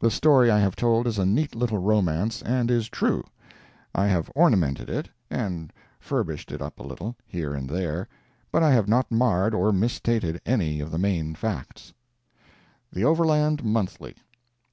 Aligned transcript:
The 0.00 0.10
story 0.10 0.50
I 0.50 0.58
have 0.58 0.74
told 0.74 1.06
is 1.06 1.20
a 1.20 1.24
neat 1.24 1.54
little 1.54 1.78
romance 1.78 2.42
and 2.42 2.68
is 2.68 2.88
true. 2.88 3.22
I 3.94 4.08
have 4.08 4.28
ornamented 4.34 4.90
it, 4.90 5.08
and 5.30 5.72
furbished 6.00 6.50
it 6.50 6.60
up 6.60 6.80
a 6.80 6.82
little, 6.82 7.14
here 7.24 7.54
and 7.54 7.70
there, 7.70 8.08
but 8.50 8.64
I 8.64 8.72
have 8.72 8.88
not 8.88 9.12
marred 9.12 9.54
or 9.54 9.72
misstated 9.72 10.40
any 10.44 10.80
of 10.80 10.90
the 10.90 10.98
main 10.98 11.36
facts. 11.36 11.92
The 12.92 13.04
"Overland 13.04 13.62
Monthly." 13.62 14.16